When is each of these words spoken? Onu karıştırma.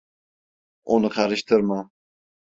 Onu 0.83 1.09
karıştırma. 1.09 1.91